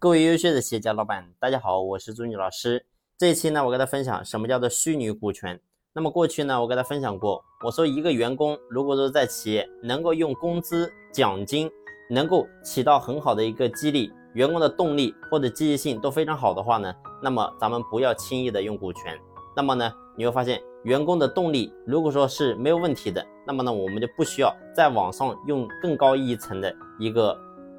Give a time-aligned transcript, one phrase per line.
[0.00, 2.86] 各位优秀的企业家老板，大家好，我是朱女老师。
[3.18, 5.60] 这一期呢，我跟大家分享什么叫做虚拟股权。
[5.92, 11.68] 那么过去呢，我跟大家分享过，我说一个员工如果说在企业能够用工资、奖金，
[12.08, 19.18] 能够起到很好的一个激励，员工的动力或者积极性都非常好的话呢，那么咱们不要轻易的用股权。
[19.56, 27.36] 那么呢，你会发现员工的动力如果说是没有问题的，那么呢，我们就不需要在网上用更高一层的一个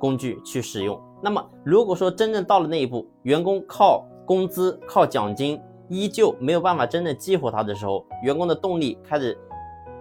[0.00, 1.00] 工具去使用。
[1.22, 9.38] 那么，如果说真正到了那一步，员工靠工资、靠奖金依旧没有办法真正激活他的时候，员工的动力开始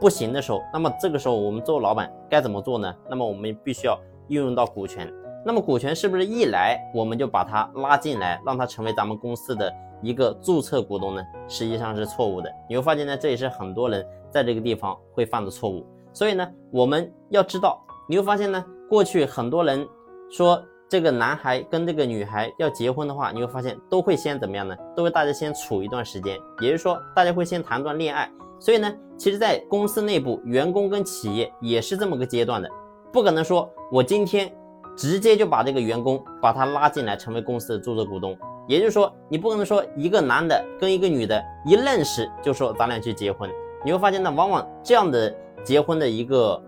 [0.00, 2.92] 不行的时候，那么这个时候我们做老板该怎么做呢？
[3.08, 5.10] 那么我们必须要运用到股权。
[5.46, 11.22] 那么股权是不是一来我们就把他拉进来，让他成为咱们公司的一个注册股东呢？
[11.46, 12.50] 实际上是错误的。
[12.68, 15.86] 你会发现呢，这也是很多人在这个地方会犯的错误。
[16.14, 19.86] 所以呢，我们要知道，你会发现呢，过去很多人
[20.30, 20.62] 说。
[20.86, 24.76] 这个男孩跟这个女孩要结婚的话，你会发现都会先怎么样呢？
[24.94, 28.30] 都会大家先处一段时间，也就是说，大家会先谈段恋爱。
[28.60, 32.68] 所以呢，其实，在公司内部，员工跟企业也是这么个阶段的，
[33.12, 34.54] 不可能说我今天
[34.94, 38.36] 直接就把这个员工把他拉进来成为公司的注册股东。
[38.68, 43.50] 也就是说，你不可能说一个男的跟一个女的一认识就说咱俩去结婚。
[43.84, 46.62] 你会发现呢，往往这样的结婚的一个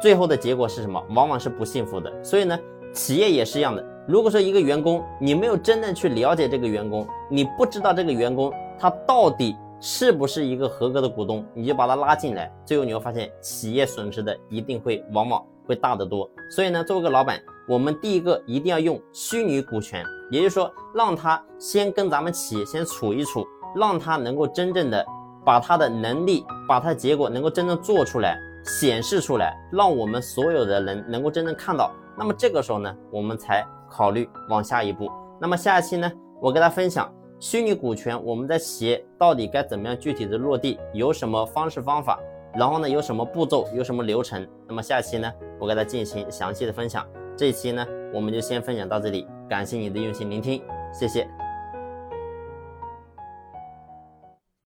[0.00, 1.02] 最后的结果是什么？
[1.10, 2.12] 往往是不幸福的。
[2.24, 2.58] 所以呢。
[2.94, 3.84] 企业也是一样的。
[4.08, 16.28] 如果说一个员工，你没有真正去了解这个员工，你不知道这个员工他到底是不是一个合格的股东，你就把他拉进来，最后你会发现企业损失的一定会往往会大得多。
[16.50, 23.46] 所以呢，作为一个老板，我们第一个一定要用虚拟股权，也就是说让他先跟咱们企业先处一处，
[23.76, 25.04] 让他能够真正的
[25.44, 31.90] 把他的能力，把他的结果能够真正做出来，显示出来，让我们所有的人能够真正看到。
[32.16, 35.10] 那么这个时候呢，我们才考虑往下一步。
[35.40, 42.18] 那么下一期呢，我跟大家分享虚拟股权，我们在企业到底该怎么样具体的落地，有什么方式方法，
[42.54, 44.46] 然后呢，有什么步骤，有什么流程。
[44.66, 47.06] 那么下期呢，我给大家进行详细的分享。
[47.36, 50.62] 这一期呢，我们就先分享到这里，感谢你的用心聆听，
[50.92, 51.47] 谢谢。